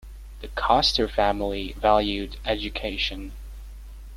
The 0.39 0.47
Coster 0.55 1.07
family 1.07 1.73
valued 1.73 2.37
education. 2.43 3.33